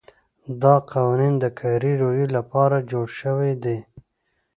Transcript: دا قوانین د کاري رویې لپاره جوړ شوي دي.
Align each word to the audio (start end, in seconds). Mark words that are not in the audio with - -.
دا 0.61 0.75
قوانین 0.91 1.33
د 1.39 1.45
کاري 1.59 1.93
رویې 2.01 2.27
لپاره 2.37 2.77
جوړ 2.91 3.07
شوي 3.19 3.51
دي. 3.63 3.77